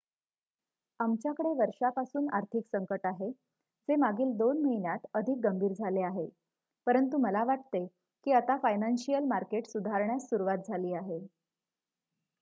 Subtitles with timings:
[0.99, 3.29] आमच्याकडे वर्षापासून आर्थिक संकट आहे
[3.89, 6.27] जे मागील 2 महिन्यांत अधिक गंभीर झाले आहे
[6.87, 11.19] परंतु मला वाटते की आता फायनान्शिअल मार्केट सुधारण्यास सुरुवात झाली आहे